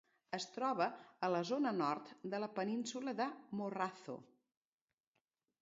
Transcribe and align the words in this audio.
Es 0.35 0.45
troba 0.53 0.87
a 1.27 1.27
la 1.33 1.41
zona 1.49 1.73
nord 1.81 2.09
de 2.35 2.41
la 2.45 2.49
península 2.57 3.15
de 3.23 3.31
Morrazo. 3.61 4.21